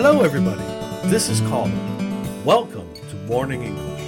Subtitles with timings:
[0.00, 0.62] Hello, everybody.
[1.10, 1.72] This is Colin.
[2.44, 4.00] Welcome to Morning English.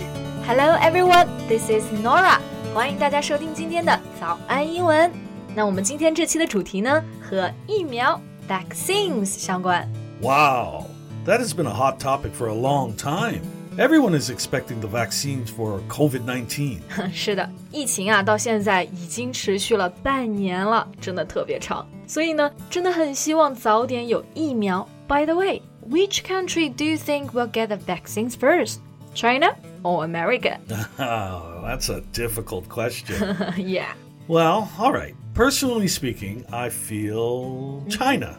[0.46, 1.26] Hello, everyone.
[1.48, 2.38] This is Norah.
[2.72, 5.10] 欢迎大家收听今天的早安英文。
[5.52, 9.84] 那我们今天这期的主题呢，和疫苗 vaccines 相关。
[10.22, 10.84] Wow,
[11.26, 13.40] that has been a hot topic for a long time.
[13.76, 16.82] Everyone is expecting the vaccines for COVID-19.
[17.12, 21.84] 是的，疫情啊，到现在已经持续了半年了，真的特别长。
[22.06, 24.88] 所以呢，真的很希望早点有疫苗。
[25.08, 28.79] By the way，which country do you think will get the vaccines first?
[29.13, 30.59] China or America?
[30.99, 33.15] Oh, that's a difficult question.
[33.57, 33.93] yeah.
[34.27, 35.15] well, all right.
[35.33, 38.37] Personally speaking, I feel China.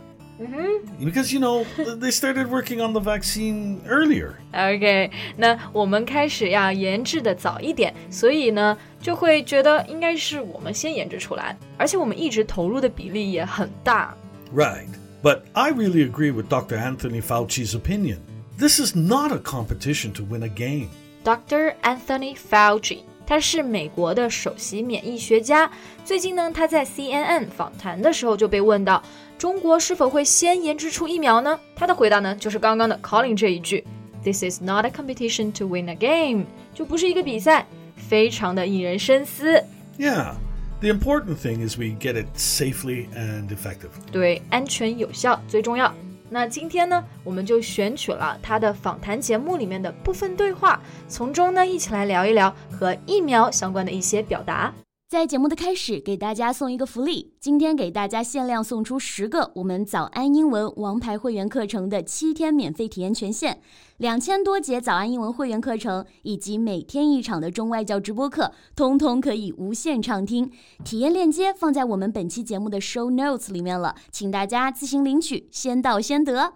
[1.00, 4.34] Because, you know, th- they started working on the vaccine earlier.
[4.52, 14.14] OK，那我们开始呀研制的早一点，所以呢就会觉得应该是我们先研制出来，而且我们一直投入的比例也很大。
[14.54, 14.88] Right.
[15.22, 16.76] But I really agree with Dr.
[16.76, 18.18] Anthony Fauci's opinion.
[18.58, 20.88] This is not a competition to win a game.
[21.24, 21.74] Dr.
[21.82, 25.70] Anthony Fauci，他是美国的首席免疫学家。
[26.04, 29.02] 最近呢，他在 CNN 访谈的时候就被问到，
[29.36, 31.58] 中国是否会先研制出疫苗呢？
[31.74, 33.84] 他的回答呢，就是刚刚的 Colin 这一句：“
[34.22, 39.62] This is not a competition to win a game”，就不是一个比赛，非常的引人深思。
[39.98, 40.34] Yeah.
[40.81, 43.91] The important thing is we get it safely and effective.
[44.11, 45.93] 对，安全有效最重要。
[46.27, 54.73] 那今天呢，我们就选取了他的访谈节目里面的部分对话，从中呢一起来聊一聊和疫苗相关的一些表达。
[55.11, 63.59] 在节目的开始，给大家送一个福利，今天给大家限量送出十个我们早安英文王牌会员课程的七天免费体验权限，
[63.97, 70.49] 两千多节早安英文会员课程以及每天一场的中外教直播课，通通可以无限畅听。
[70.85, 76.53] 体验链接放在我们本期节目的 show notes 里面了，请大家自行领取，先到先得。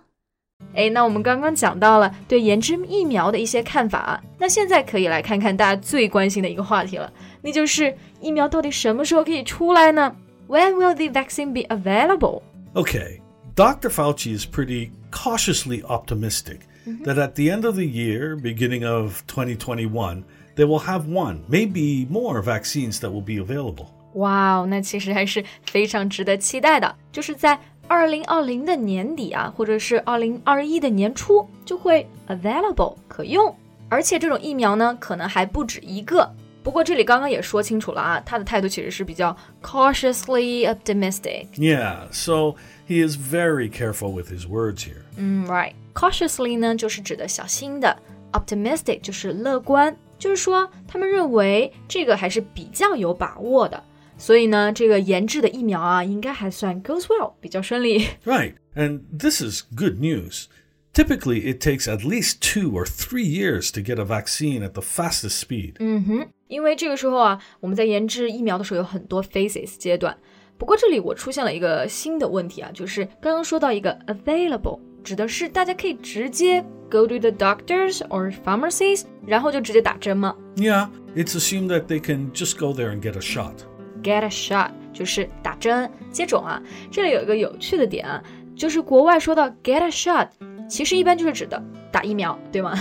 [0.73, 7.11] 哎，那我们刚刚讲到了对研制疫苗的一些看法，那现在可以来看看大家最关心的一个话题了，
[7.45, 10.14] 那就是疫苗到底什么时候可以出来呢？
[10.48, 12.42] When will the vaccine be available？
[12.74, 13.20] Okay.
[13.57, 13.91] Dr.
[13.91, 16.61] Fauci is pretty cautiously optimistic
[17.05, 20.24] that at the end of the year, beginning of 2021,
[20.55, 23.86] they will have one, maybe more vaccines that will be available.
[24.14, 33.55] 哇哦，那其实还是非常值得期待的，就是在二零二零的年底啊，或者是二零二一的年初就会 available 可用，
[33.89, 36.33] 而且这种疫苗呢，可能还不止一个。
[36.64, 41.46] 不过这里刚刚也说清楚了啊，他的态度其实是比较 cautiously optimistic。
[41.57, 45.02] Yeah, so he is very careful with his words here.
[45.17, 47.96] 嗯，right。cautiously 呢，就是指的小心的；
[48.33, 53.83] optimistic 就是乐观，就是说他们认为这个还是比较有把握的。
[54.18, 58.07] 所以呢，这个研制的疫苗啊，应该还算 goes well，比较顺利。
[58.27, 58.57] Right.
[58.74, 60.45] And this is good news.
[60.95, 64.83] Typically, it takes at least two or three years to get a vaccine at the
[64.83, 65.77] fastest speed.
[66.48, 70.17] 因为这个时候啊，我们在研制疫苗的时候有很多 phases 阶段。
[70.58, 76.61] 不过这里我出现了一个新的问题啊，就是刚刚说到一个 available，指的是大家可以直接
[76.91, 82.91] go to the doctors or pharmacies，然后就直接打针吗 Yeah, it's assumed that they can just go there
[82.91, 83.55] and get a shot.
[84.02, 86.61] ？Get a shot 就是打针接种啊。
[86.91, 88.23] 这里有一个有趣的点啊，
[88.57, 90.29] 就是国外说到 get a shot，
[90.68, 91.61] 其实一般就是指的
[91.91, 92.79] 打疫苗，对吗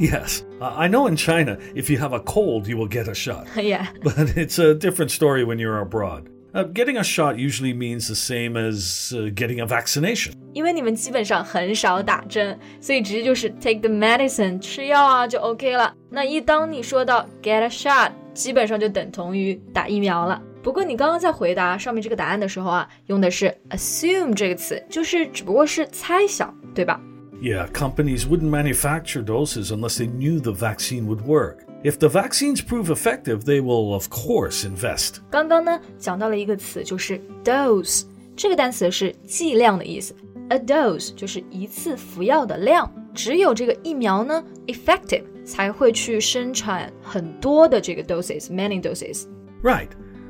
[0.00, 3.14] yes, uh, I know in China, if you have a cold, you will get a
[3.14, 3.46] shot.
[3.54, 3.86] ？Yeah。
[4.02, 6.24] But it's a different story when you're abroad.
[6.52, 10.32] Uh, getting a shot usually means the same as uh, getting a vaccination.
[10.52, 15.94] 因为你们基本上很少打针，所以直接就是 take the medicine 吃药啊就 OK 了。
[16.10, 20.42] 那一当你说到 get a shot，基本上就等同于打疫苗了。
[20.62, 27.00] 不过你刚刚在回答上面这个答案的时候啊，用的是 assume 这个词，就是只不过是猜想， 对吧？
[27.40, 31.58] Yeah, companies wouldn't manufacture doses unless they knew the vaccine would work.
[31.82, 35.16] If the vaccines prove effective, they will, of course, invest.
[35.30, 40.14] 刚刚呢讲到了一个词，就是 dose，这个单词是剂量的意思。
[40.48, 49.24] A dose 就是一次服药的量，只有这个疫苗呢 effective 才会去生产很多的这个 doses，many doses。
[49.62, 49.88] Right.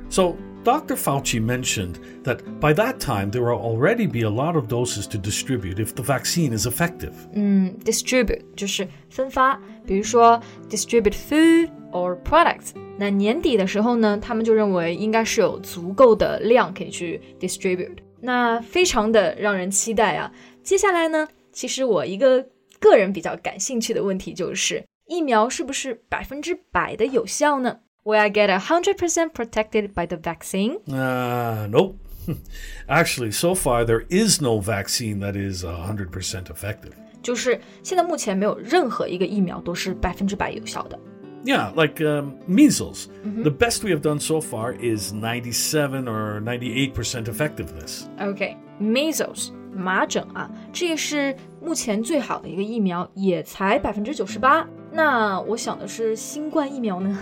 [0.09, 0.37] So,
[0.69, 0.97] Dr.
[0.97, 5.19] Fauci mentioned that by that time there will already be a lot of doses to
[5.19, 7.12] distribute if the vaccine is effective.
[7.35, 10.41] 嗯，distribute 就是分发，比如说
[10.71, 12.71] distribute food or products。
[12.97, 17.99] 那年底的时候呢，他们就认为应该是有足够的量可以去 distribute。
[18.21, 20.33] 那非常的让人期待啊！
[20.62, 22.47] 接下来呢，其实我一个
[22.81, 30.79] 个人比较感兴趣的问题就是，疫苗是不是百分之百的有效呢 ？Will I get a hundred percent protected by the vaccine？
[30.87, 31.97] Uh, nope.
[32.89, 36.93] Actually, so far there is no vaccine that is 100% effective.
[37.23, 40.99] 就是现在目前没有任何一个疫苗都是百分之百有效的。
[41.45, 43.09] Yeah, like um, measles.
[43.43, 48.05] The best we have done so far is 97 or 98% effectiveness.
[48.19, 54.67] OK，measles、麻疹啊，这也是目前最好的一个疫苗，也才百分之九十八。
[54.91, 57.19] 那我想的是新冠疫苗呢？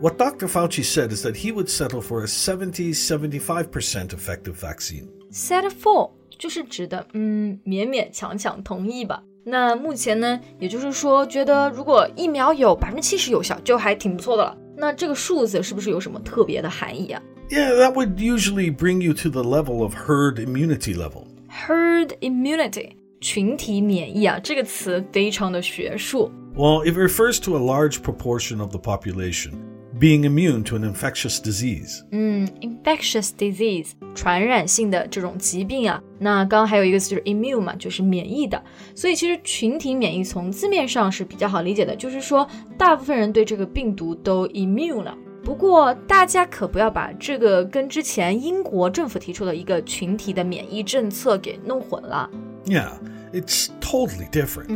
[0.00, 0.46] What Dr.
[0.46, 5.08] Fauci said is that he would settle for a 70 75% effective vaccine.
[5.32, 9.22] Set for 就是指的，嗯，勉勉强强同意吧。
[9.44, 14.56] 那目前呢，也就是说，觉得如果疫苗有百分之七十有效，就还挺不错的了。
[14.76, 17.20] 那这个数字是不是有什么特别的含义啊
[17.50, 21.24] Yeah, that would usually bring you to the level of herd immunity level.
[21.50, 22.90] ？Herd immunity，
[23.20, 26.30] 群体免疫啊，这个词非常的学术。
[26.54, 29.54] Well, it refers to a large proportion of the population
[30.03, 32.01] Being immune to an infectious disease.
[32.11, 38.61] 嗯，infectious disease 传染性的这种疾病啊，那刚刚还有一个词就是 immune 嘛，就是免疫的。
[38.93, 42.45] 所以其实群体免疫从字面上是比较好理解的，就是说
[42.77, 45.17] 大部分人对这个病毒都 immune 了。
[45.41, 52.29] 不过大家可不要把这个跟之前英国政府提出的一个群体的免疫政策给弄混了。
[52.65, 52.91] Yeah,
[53.32, 54.68] it's totally different.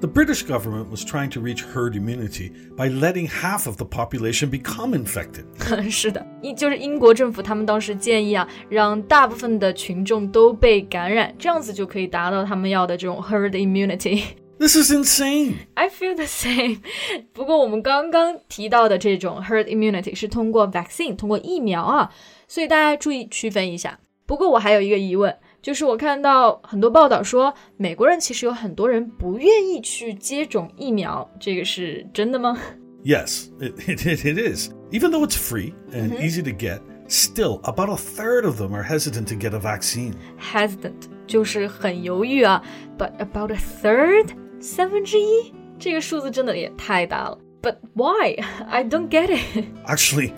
[0.00, 4.50] The British government was trying to reach herd immunity by letting half of the population
[4.50, 5.44] become infected.
[5.90, 14.22] 是的，英就是英国政府他们当时建议啊，让大部分的群众都被感染，这样子就可以达到他们要的这种 herd immunity。
[14.58, 15.56] This is insane.
[15.74, 16.78] I feel the same
[17.34, 22.10] 。不过我们刚刚提到的这种 herd immunity 是通过 vaccine，通过疫苗啊，
[22.48, 23.98] 所以大家注意区分一下。
[24.24, 32.58] 不过我还有一个疑问， 就是我看到很多报道说，美国人其实有很多人不愿意去接种疫苗，这个是真的吗？
[33.04, 34.70] Yes, it, it, it is.
[34.90, 38.82] Even though it's free and easy to get, still about a third of them are
[38.82, 40.14] hesitant to get a vaccine.
[40.40, 42.62] hesitant 就是很犹豫啊，
[42.98, 44.28] but about a third
[44.60, 47.38] 三分之一，这个数字真的也太大了。
[47.62, 48.36] But why?
[48.68, 49.64] I don't get it.
[49.86, 50.32] Actually,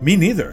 [0.00, 0.52] me neither.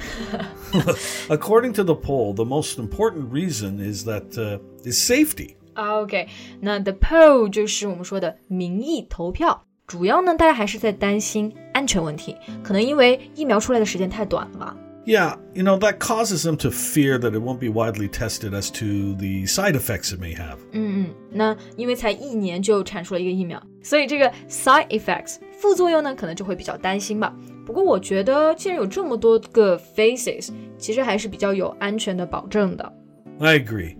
[1.30, 5.56] According to the poll, the most important reason is that uh, is safety.
[5.75, 6.28] OK，
[6.60, 14.75] 那 the poll 就是我们说的民意投票，主要呢大家还是在担心安全问题，可能因为疫苗出来的时间太短了吧。
[15.04, 18.69] Yeah, you know, that causes them to fear that it won't be widely tested as
[18.74, 20.58] to the side effects it may have.
[20.74, 27.36] 嗯嗯，那因为才一年就产出了一个疫苗，所以这个 side effects 副作用呢，可能就会比较担心吧。
[27.66, 32.94] 不过我觉得，既然有这么多个 phases，其实还是比较有安全的保证的。
[33.40, 33.96] I agree.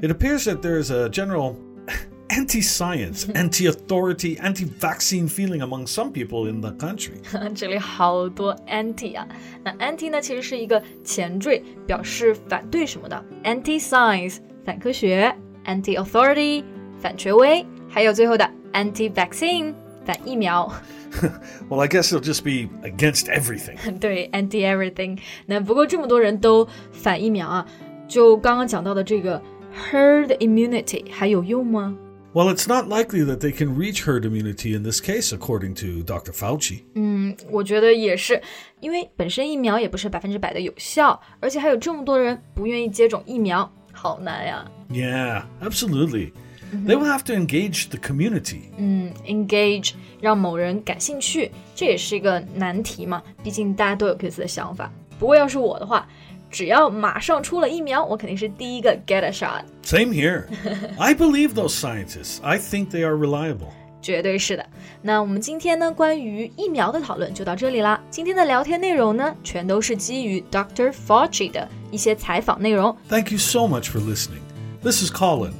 [0.00, 1.56] It appears that there is a general
[2.28, 7.14] anti science, anti authority, anti vaccine feeling among some people in the country.
[7.54, 9.26] 这里好多 anti 啊，
[9.64, 15.34] 那 anti 呢其实是一个前缀，表示反对什么的，anti science 反科学，
[15.64, 16.62] anti authority
[17.00, 19.74] 反权威，还有最后的 anti vaccine
[20.04, 20.72] 反 疫苗。
[21.68, 23.98] Well, I guess it'll just be against everything.
[23.98, 25.18] 对，anti everything。
[25.46, 27.66] 那不过这么多人都反疫苗啊，
[28.06, 29.42] 就刚刚讲到的这个
[29.90, 31.96] herd immunity 还有用吗？
[32.34, 36.04] Well, it's not likely that they can reach herd immunity in this case, according to
[36.04, 36.32] Dr.
[36.32, 36.82] Fauci.
[36.94, 38.42] 嗯，我觉得也是，
[38.80, 44.70] 因为本身疫苗也不是百分之百的有效，而且还有这么多人不愿意接种疫苗，好难呀。
[44.90, 46.32] Yeah, absolutely.
[46.84, 48.70] They will have to engage the community.
[48.76, 54.90] 嗯，engage 让某人感兴趣，这也是一个难题嘛，毕竟大家都有各自的想法。
[55.18, 56.06] 不过要是我的话，
[56.50, 59.62] 只要马上出了疫苗，我肯定是第一个 get a shot。
[59.84, 60.46] Same here.
[60.98, 62.42] I believe those scientists.
[62.42, 63.68] I think they are reliable.
[64.02, 64.66] 绝对是的。
[65.02, 68.00] 那我们今天呢，关于疫苗的讨论就到这里啦。
[68.10, 70.92] 今天的聊天内容呢，全都是基于 Dr.
[70.92, 72.96] Fauci 的一些采访内容。
[73.08, 74.42] Thank you so much for listening.
[74.82, 75.59] This is Colin.